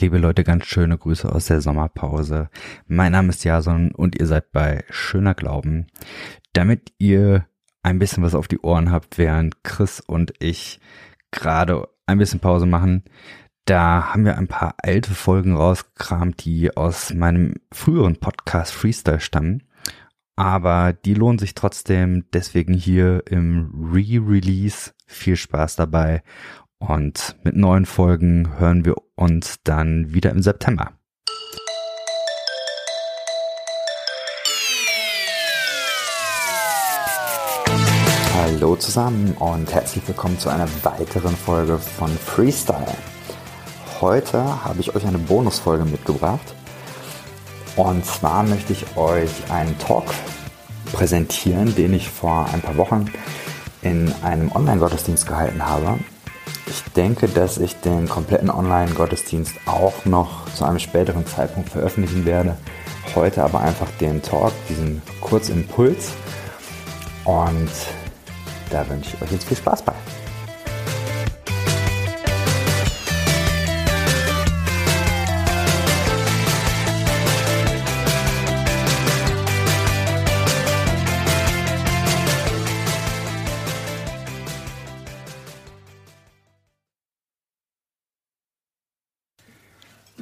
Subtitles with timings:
[0.00, 2.48] Liebe Leute, ganz schöne Grüße aus der Sommerpause.
[2.86, 5.88] Mein Name ist Jason und ihr seid bei Schöner Glauben.
[6.54, 7.46] Damit ihr
[7.82, 10.80] ein bisschen was auf die Ohren habt, während Chris und ich
[11.32, 13.04] gerade ein bisschen Pause machen,
[13.66, 19.64] da haben wir ein paar alte Folgen rausgekramt, die aus meinem früheren Podcast Freestyle stammen.
[20.34, 24.92] Aber die lohnen sich trotzdem, deswegen hier im Re-Release.
[25.06, 26.22] Viel Spaß dabei
[26.80, 30.92] und mit neuen Folgen hören wir uns dann wieder im September.
[38.34, 42.96] Hallo zusammen und herzlich willkommen zu einer weiteren Folge von Freestyle.
[44.00, 46.54] Heute habe ich euch eine Bonusfolge mitgebracht.
[47.76, 50.06] Und zwar möchte ich euch einen Talk
[50.92, 53.06] präsentieren, den ich vor ein paar Wochen
[53.82, 55.98] in einem Online-Gottesdienst gehalten habe.
[56.70, 62.56] Ich denke, dass ich den kompletten Online-Gottesdienst auch noch zu einem späteren Zeitpunkt veröffentlichen werde.
[63.16, 66.12] Heute aber einfach den Talk, diesen Kurzimpuls.
[67.24, 67.70] Und
[68.70, 69.94] da wünsche ich euch jetzt viel Spaß bei.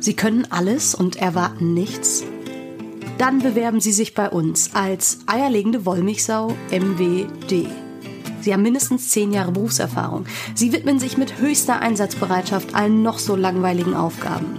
[0.09, 2.25] Sie können alles und erwarten nichts?
[3.19, 7.67] Dann bewerben Sie sich bei uns als eierlegende Wollmilchsau MWD.
[8.41, 10.25] Sie haben mindestens zehn Jahre Berufserfahrung.
[10.55, 14.57] Sie widmen sich mit höchster Einsatzbereitschaft allen noch so langweiligen Aufgaben.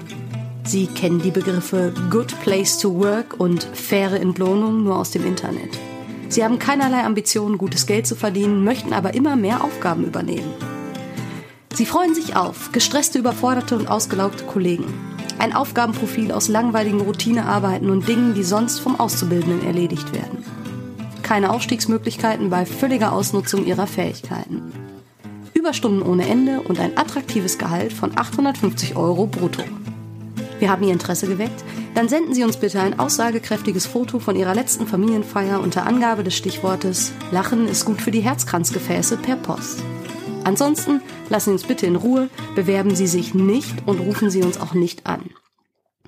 [0.66, 5.80] Sie kennen die Begriffe Good Place to Work und faire Entlohnung nur aus dem Internet.
[6.28, 10.54] Sie haben keinerlei Ambitionen, gutes Geld zu verdienen, möchten aber immer mehr Aufgaben übernehmen.
[11.74, 15.09] Sie freuen sich auf gestresste, überforderte und ausgelaugte Kollegen.
[15.40, 20.44] Ein Aufgabenprofil aus langweiligen Routinearbeiten und Dingen, die sonst vom Auszubildenden erledigt werden.
[21.24, 24.74] Keine Aufstiegsmöglichkeiten bei völliger Ausnutzung ihrer Fähigkeiten.
[25.54, 29.64] Überstunden ohne Ende und ein attraktives Gehalt von 850 Euro brutto.
[30.60, 31.64] Wir haben Ihr Interesse geweckt?
[31.96, 36.36] Dann senden Sie uns bitte ein aussagekräftiges Foto von Ihrer letzten Familienfeier unter Angabe des
[36.36, 39.84] Stichwortes Lachen ist gut für die Herzkranzgefäße per Post.
[40.50, 44.60] Ansonsten lassen Sie uns bitte in Ruhe, bewerben Sie sich nicht und rufen Sie uns
[44.60, 45.30] auch nicht an.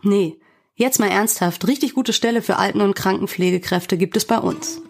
[0.02, 0.40] Nee,
[0.74, 4.82] jetzt mal ernsthaft, richtig gute Stelle für Alten- und Krankenpflegekräfte gibt es bei uns.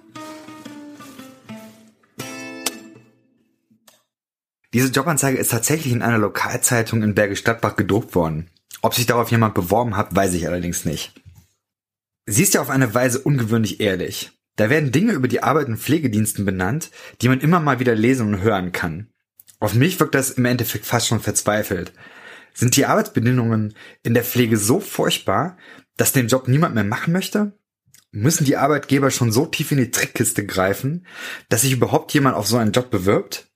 [4.73, 8.49] Diese Jobanzeige ist tatsächlich in einer Lokalzeitung in Bergisch Gladbach gedruckt worden.
[8.81, 11.11] Ob sich darauf jemand beworben hat, weiß ich allerdings nicht.
[12.25, 14.31] Sie ist ja auf eine Weise ungewöhnlich ehrlich.
[14.55, 16.89] Da werden Dinge über die Arbeit in Pflegediensten benannt,
[17.21, 19.11] die man immer mal wieder lesen und hören kann.
[19.61, 21.93] Auf mich wirkt das im Endeffekt fast schon verzweifelt.
[22.53, 25.55] Sind die Arbeitsbedingungen in der Pflege so furchtbar,
[25.97, 27.57] dass den Job niemand mehr machen möchte?
[28.11, 31.05] Müssen die Arbeitgeber schon so tief in die Trickkiste greifen,
[31.47, 33.51] dass sich überhaupt jemand auf so einen Job bewirbt?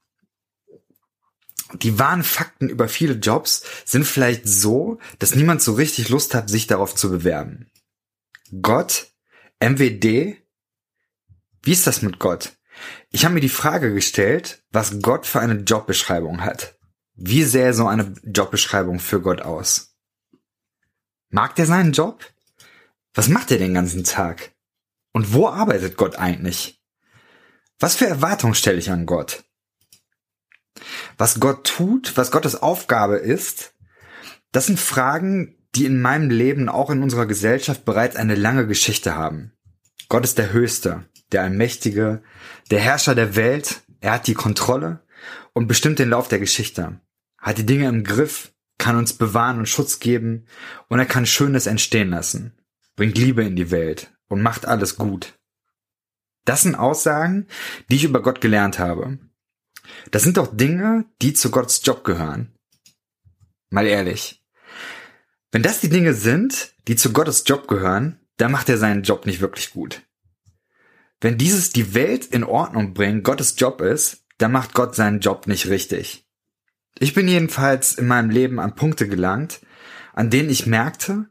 [1.74, 6.52] Die wahren Fakten über viele Jobs sind vielleicht so, dass niemand so richtig Lust hat,
[6.52, 7.72] sich darauf zu bewerben.
[8.62, 9.08] Gott,
[9.60, 10.38] MWD,
[11.64, 12.54] wie ist das mit Gott?
[13.12, 16.78] Ich habe mir die Frage gestellt, was Gott für eine Jobbeschreibung hat.
[17.13, 19.96] Wie sähe so eine Jobbeschreibung für Gott aus?
[21.29, 22.25] Mag der seinen Job?
[23.13, 24.51] Was macht er den ganzen Tag?
[25.13, 26.81] Und wo arbeitet Gott eigentlich?
[27.79, 29.46] Was für Erwartungen stelle ich an Gott?
[31.17, 33.73] Was Gott tut, was Gottes Aufgabe ist,
[34.52, 39.16] das sind Fragen, die in meinem Leben, auch in unserer Gesellschaft bereits eine lange Geschichte
[39.16, 39.53] haben.
[40.09, 42.24] Gott ist der Höchste der Allmächtige,
[42.72, 43.81] der Herrscher der Welt.
[44.02, 45.03] Er hat die Kontrolle
[45.53, 47.00] und bestimmt den Lauf der Geschichte,
[47.38, 50.46] hat die Dinge im Griff, kann uns bewahren und Schutz geben
[50.90, 52.58] und er kann Schönes entstehen lassen,
[52.96, 55.34] bringt Liebe in die Welt und macht alles gut.
[56.44, 57.47] Das sind Aussagen,
[57.90, 59.18] die ich über Gott gelernt habe.
[60.12, 62.53] Das sind doch Dinge, die zu Gottes Job gehören.
[63.69, 64.44] Mal ehrlich.
[65.52, 69.26] Wenn das die Dinge sind, die zu Gottes Job gehören, dann macht er seinen Job
[69.26, 70.02] nicht wirklich gut.
[71.26, 75.48] Wenn dieses die Welt in Ordnung bringen Gottes Job ist, dann macht Gott seinen Job
[75.48, 76.28] nicht richtig.
[77.00, 79.60] Ich bin jedenfalls in meinem Leben an Punkte gelangt,
[80.14, 81.28] an denen ich merkte,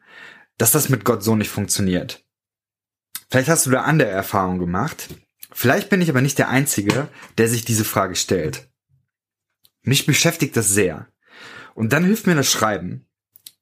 [0.58, 2.24] dass das mit Gott so nicht funktioniert.
[3.30, 5.14] Vielleicht hast du da andere Erfahrungen gemacht.
[5.52, 7.06] Vielleicht bin ich aber nicht der Einzige,
[7.38, 8.68] der sich diese Frage stellt.
[9.82, 11.06] Mich beschäftigt das sehr.
[11.76, 13.06] Und dann hilft mir das Schreiben.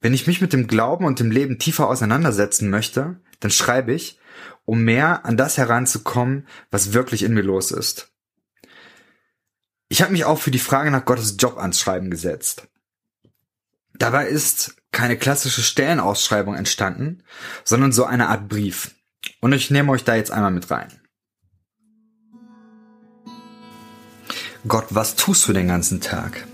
[0.01, 4.19] Wenn ich mich mit dem Glauben und dem Leben tiefer auseinandersetzen möchte, dann schreibe ich
[4.65, 8.13] um mehr an das heranzukommen, was wirklich in mir los ist.
[9.89, 12.69] Ich habe mich auch für die Frage nach Gottes Job ans Schreiben gesetzt.
[13.95, 17.23] Dabei ist keine klassische Stellenausschreibung entstanden,
[17.65, 18.95] sondern so eine Art Brief.
[19.41, 20.89] Und ich nehme euch da jetzt einmal mit rein.
[24.67, 26.47] Gott, was tust du den ganzen Tag?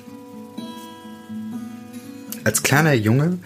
[2.45, 3.39] Als kleiner Junge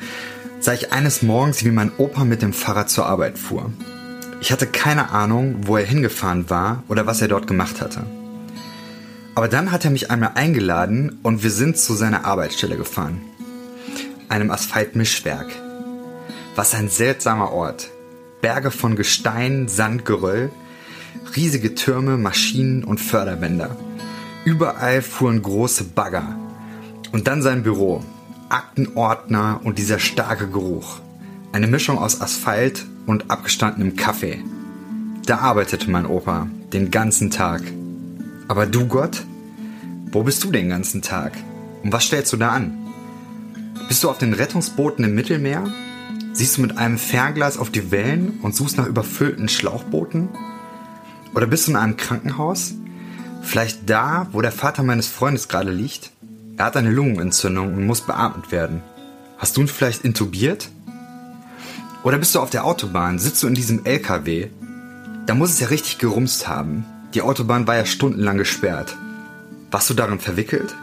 [0.61, 3.73] sah ich eines Morgens, wie mein Opa mit dem Fahrrad zur Arbeit fuhr.
[4.43, 8.03] Ich hatte keine Ahnung, wo er hingefahren war oder was er dort gemacht hatte.
[9.37, 13.21] Aber dann hat er mich einmal eingeladen und wir sind zu seiner Arbeitsstelle gefahren.
[14.29, 15.47] Einem Asphaltmischwerk.
[16.57, 17.91] Was ein seltsamer Ort.
[18.41, 20.51] Berge von Gestein, Sand, Geröll,
[21.37, 23.77] riesige Türme, Maschinen und Förderbänder.
[24.45, 26.37] Überall fuhren große Bagger.
[27.13, 28.03] Und dann sein Büro,
[28.49, 30.99] Aktenordner und dieser starke Geruch.
[31.53, 34.43] Eine Mischung aus Asphalt und abgestandenem Kaffee.
[35.27, 37.63] Da arbeitete mein Opa den ganzen Tag.
[38.49, 39.25] Aber du Gott?
[40.11, 41.33] Wo bist du den ganzen Tag?
[41.83, 42.77] Und was stellst du da an?
[43.89, 45.65] Bist du auf den Rettungsbooten im Mittelmeer?
[46.33, 50.29] Siehst du mit einem Fernglas auf die Wellen und suchst nach überfüllten Schlauchbooten?
[51.35, 52.75] Oder bist du in einem Krankenhaus?
[53.43, 56.11] Vielleicht da, wo der Vater meines Freundes gerade liegt?
[56.57, 58.83] Er hat eine Lungenentzündung und muss beatmet werden.
[59.39, 60.71] Hast du ihn vielleicht intubiert?
[62.05, 64.49] Oder bist du auf der Autobahn, sitzt du in diesem LKW?
[65.27, 66.85] Da muss es ja richtig gerumst haben.
[67.15, 68.97] Die Autobahn war ja stundenlang gesperrt.
[69.71, 70.75] Warst du darin verwickelt?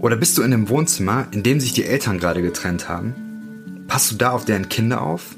[0.00, 3.84] Oder bist du in dem Wohnzimmer, in dem sich die Eltern gerade getrennt haben?
[3.88, 5.36] Passt du da auf deren Kinder auf?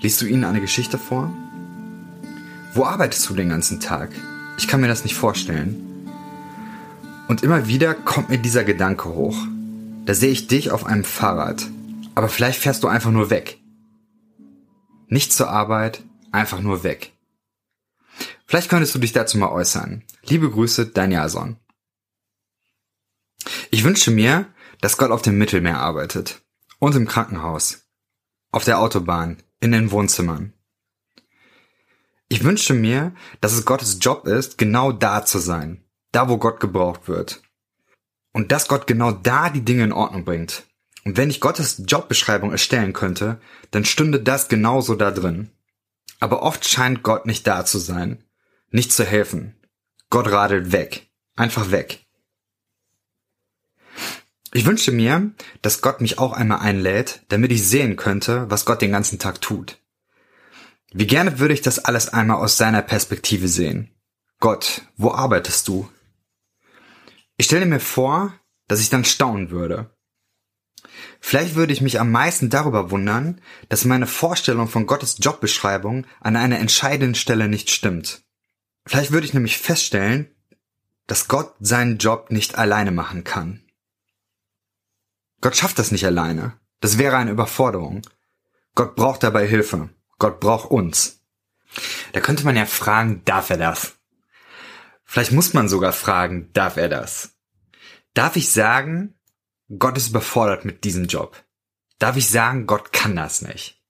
[0.00, 1.32] Liest du ihnen eine Geschichte vor?
[2.74, 4.10] Wo arbeitest du den ganzen Tag?
[4.56, 5.76] Ich kann mir das nicht vorstellen.
[7.28, 9.36] Und immer wieder kommt mir dieser Gedanke hoch.
[10.06, 11.66] Da sehe ich dich auf einem Fahrrad.
[12.14, 13.57] Aber vielleicht fährst du einfach nur weg.
[15.08, 16.02] Nicht zur Arbeit,
[16.32, 17.12] einfach nur weg.
[18.46, 20.04] Vielleicht könntest du dich dazu mal äußern.
[20.22, 21.56] Liebe Grüße, dein Jason.
[23.70, 24.46] Ich wünsche mir,
[24.80, 26.42] dass Gott auf dem Mittelmeer arbeitet.
[26.78, 27.88] Und im Krankenhaus.
[28.50, 29.42] Auf der Autobahn.
[29.60, 30.52] In den Wohnzimmern.
[32.28, 36.60] Ich wünsche mir, dass es Gottes Job ist, genau da zu sein da wo Gott
[36.60, 37.42] gebraucht wird.
[38.32, 40.64] Und dass Gott genau da die Dinge in Ordnung bringt.
[41.08, 43.40] Und wenn ich Gottes Jobbeschreibung erstellen könnte,
[43.70, 45.48] dann stünde das genauso da drin.
[46.20, 48.22] Aber oft scheint Gott nicht da zu sein,
[48.68, 49.56] nicht zu helfen.
[50.10, 52.04] Gott radelt weg, einfach weg.
[54.52, 55.32] Ich wünsche mir,
[55.62, 59.40] dass Gott mich auch einmal einlädt, damit ich sehen könnte, was Gott den ganzen Tag
[59.40, 59.78] tut.
[60.92, 63.94] Wie gerne würde ich das alles einmal aus seiner Perspektive sehen.
[64.40, 65.88] Gott, wo arbeitest du?
[67.38, 68.34] Ich stelle mir vor,
[68.66, 69.90] dass ich dann staunen würde.
[71.20, 76.36] Vielleicht würde ich mich am meisten darüber wundern, dass meine Vorstellung von Gottes Jobbeschreibung an
[76.36, 78.22] einer entscheidenden Stelle nicht stimmt.
[78.86, 80.34] Vielleicht würde ich nämlich feststellen,
[81.06, 83.62] dass Gott seinen Job nicht alleine machen kann.
[85.40, 86.58] Gott schafft das nicht alleine.
[86.80, 88.02] Das wäre eine Überforderung.
[88.74, 89.90] Gott braucht dabei Hilfe.
[90.18, 91.20] Gott braucht uns.
[92.12, 93.94] Da könnte man ja fragen, darf er das?
[95.04, 97.36] Vielleicht muss man sogar fragen, darf er das?
[98.14, 99.17] Darf ich sagen,
[99.76, 101.44] Gott ist überfordert mit diesem Job?
[101.98, 103.82] Darf ich sagen, Gott kann das nicht?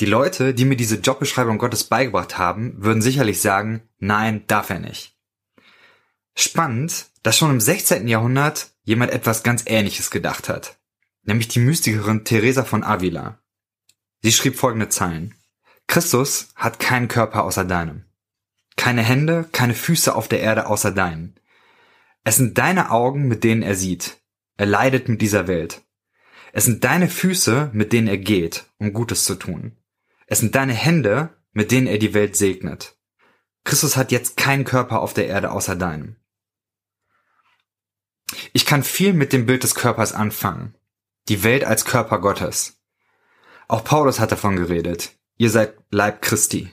[0.00, 4.78] Die Leute, die mir diese Jobbeschreibung Gottes beigebracht haben, würden sicherlich sagen, nein, darf er
[4.78, 5.16] nicht.
[6.36, 8.06] Spannend, dass schon im 16.
[8.06, 10.78] Jahrhundert jemand etwas ganz Ähnliches gedacht hat.
[11.22, 13.38] Nämlich die Mystikerin Teresa von Avila.
[14.22, 15.34] Sie schrieb folgende Zeilen.
[15.86, 18.04] Christus hat keinen Körper außer deinem.
[18.76, 21.34] Keine Hände, keine Füße auf der Erde außer deinen.
[22.24, 24.23] Es sind deine Augen, mit denen er sieht.
[24.56, 25.82] Er leidet mit dieser Welt.
[26.52, 29.76] Es sind deine Füße, mit denen er geht, um Gutes zu tun.
[30.26, 32.96] Es sind deine Hände, mit denen er die Welt segnet.
[33.64, 36.16] Christus hat jetzt keinen Körper auf der Erde außer deinem.
[38.52, 40.74] Ich kann viel mit dem Bild des Körpers anfangen.
[41.28, 42.80] Die Welt als Körper Gottes.
[43.66, 45.12] Auch Paulus hat davon geredet.
[45.36, 46.70] Ihr seid Leib Christi.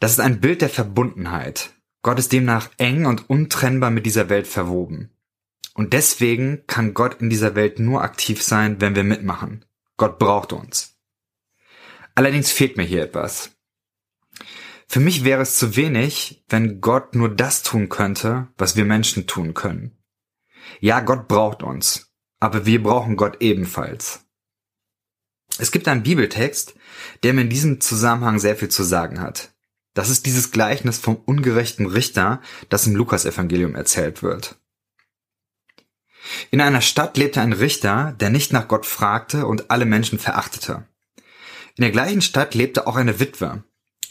[0.00, 1.70] Das ist ein Bild der Verbundenheit.
[2.02, 5.15] Gott ist demnach eng und untrennbar mit dieser Welt verwoben.
[5.76, 9.66] Und deswegen kann Gott in dieser Welt nur aktiv sein, wenn wir mitmachen.
[9.98, 10.96] Gott braucht uns.
[12.14, 13.50] Allerdings fehlt mir hier etwas.
[14.88, 19.26] Für mich wäre es zu wenig, wenn Gott nur das tun könnte, was wir Menschen
[19.26, 19.98] tun können.
[20.80, 24.24] Ja, Gott braucht uns, aber wir brauchen Gott ebenfalls.
[25.58, 26.74] Es gibt einen Bibeltext,
[27.22, 29.54] der mir in diesem Zusammenhang sehr viel zu sagen hat.
[29.92, 32.40] Das ist dieses Gleichnis vom ungerechten Richter,
[32.70, 34.58] das im Lukasevangelium erzählt wird.
[36.50, 40.86] In einer Stadt lebte ein Richter, der nicht nach Gott fragte und alle Menschen verachtete.
[41.76, 43.62] In der gleichen Stadt lebte auch eine Witwe.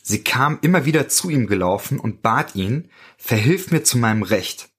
[0.03, 4.69] Sie kam immer wieder zu ihm gelaufen und bat ihn, verhilf mir zu meinem Recht.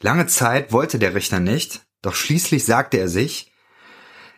[0.00, 3.52] Lange Zeit wollte der Richter nicht, Doch schließlich sagte er sich,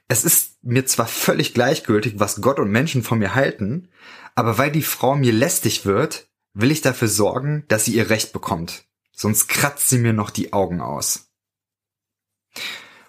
[0.06, 3.88] es ist mir zwar völlig gleichgültig, was Gott und Menschen von mir halten,
[4.34, 8.32] aber weil die Frau mir lästig wird, will ich dafür sorgen, dass sie ihr Recht
[8.32, 8.84] bekommt.
[9.12, 11.30] Sonst kratzt sie mir noch die Augen aus.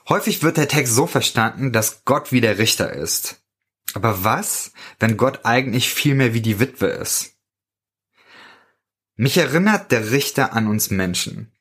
[0.07, 3.41] Häufig wird der Text so verstanden, dass Gott wie der Richter ist.
[3.93, 7.35] Aber was, wenn Gott eigentlich viel mehr wie die Witwe ist?
[9.15, 11.51] Mich erinnert der Richter an uns Menschen.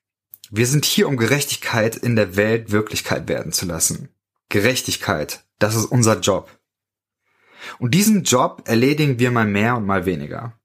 [0.51, 4.09] Wir sind hier, um Gerechtigkeit in der Welt Wirklichkeit werden zu lassen.
[4.49, 6.51] Gerechtigkeit, das ist unser Job.
[7.79, 10.59] Und diesen Job erledigen wir mal mehr und mal weniger.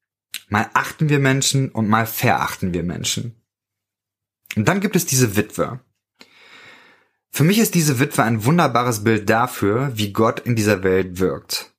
[0.48, 3.40] Mal achten wir Menschen und mal verachten wir Menschen.
[4.56, 5.80] Und dann gibt es diese Witwe.
[7.30, 11.72] Für mich ist diese Witwe ein wunderbares Bild dafür, wie Gott in dieser Welt wirkt.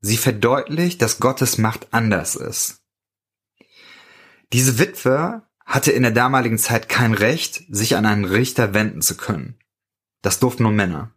[0.00, 2.82] Sie verdeutlicht, dass Gottes Macht anders ist.
[4.52, 9.16] Diese Witwe hatte in der damaligen Zeit kein Recht, sich an einen Richter wenden zu
[9.16, 9.58] können.
[10.22, 11.14] Das durften nur Männer.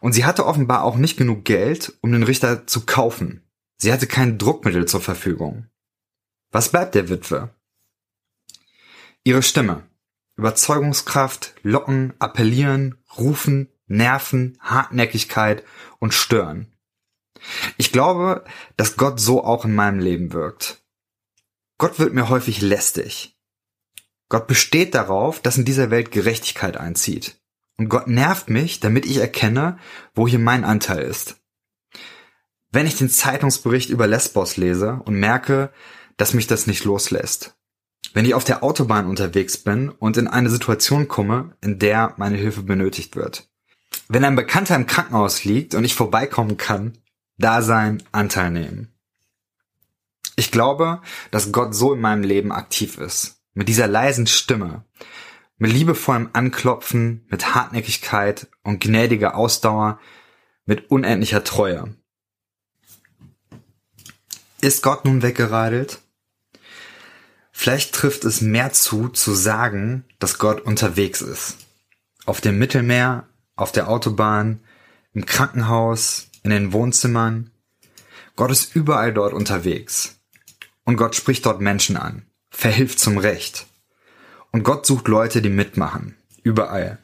[0.00, 3.42] Und sie hatte offenbar auch nicht genug Geld, um den Richter zu kaufen.
[3.76, 5.66] Sie hatte kein Druckmittel zur Verfügung.
[6.50, 7.50] Was bleibt der Witwe?
[9.24, 9.87] Ihre Stimme.
[10.38, 15.64] Überzeugungskraft, locken, appellieren, rufen, nerven, Hartnäckigkeit
[15.98, 16.72] und stören.
[17.76, 18.44] Ich glaube,
[18.76, 20.80] dass Gott so auch in meinem Leben wirkt.
[21.76, 23.36] Gott wird mir häufig lästig.
[24.28, 27.40] Gott besteht darauf, dass in dieser Welt Gerechtigkeit einzieht.
[27.76, 29.78] Und Gott nervt mich, damit ich erkenne,
[30.14, 31.40] wo hier mein Anteil ist.
[32.70, 35.72] Wenn ich den Zeitungsbericht über Lesbos lese und merke,
[36.16, 37.57] dass mich das nicht loslässt.
[38.14, 42.36] Wenn ich auf der Autobahn unterwegs bin und in eine Situation komme, in der meine
[42.36, 43.48] Hilfe benötigt wird.
[44.08, 46.98] Wenn ein Bekannter im Krankenhaus liegt und ich vorbeikommen kann,
[47.36, 48.92] da sein, Anteil nehmen.
[50.36, 53.40] Ich glaube, dass Gott so in meinem Leben aktiv ist.
[53.54, 54.84] Mit dieser leisen Stimme,
[55.56, 59.98] mit liebevollem Anklopfen, mit Hartnäckigkeit und gnädiger Ausdauer,
[60.64, 61.94] mit unendlicher Treue.
[64.60, 66.00] Ist Gott nun weggeradelt?
[67.60, 71.56] Vielleicht trifft es mehr zu, zu sagen, dass Gott unterwegs ist.
[72.24, 74.60] Auf dem Mittelmeer, auf der Autobahn,
[75.12, 77.50] im Krankenhaus, in den Wohnzimmern.
[78.36, 80.20] Gott ist überall dort unterwegs.
[80.84, 83.66] Und Gott spricht dort Menschen an, verhilft zum Recht,
[84.52, 86.16] und Gott sucht Leute, die mitmachen.
[86.44, 86.98] Überall.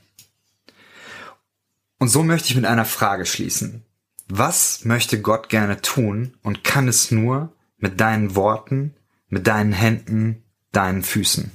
[1.99, 3.85] Und so möchte ich mit einer Frage schließen.
[4.29, 8.95] Was möchte Gott gerne tun und kann es nur mit deinen Worten,
[9.29, 10.44] mit deinen Händen,
[10.77, 11.51] deinen Füßen?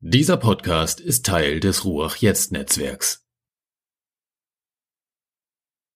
[0.00, 3.27] Dieser Podcast ist Teil des Ruach Jetzt Netzwerks.